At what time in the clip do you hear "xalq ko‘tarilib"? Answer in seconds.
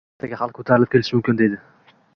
0.39-0.91